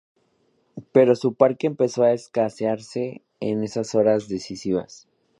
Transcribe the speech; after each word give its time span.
Pero 0.93 1.15
su 1.15 1.35
parque 1.35 1.67
empezó 1.67 2.01
a 2.03 2.11
escasear 2.13 2.79
en 3.39 3.63
esas 3.63 3.93
horas 3.93 4.27
decisivas. 4.27 5.07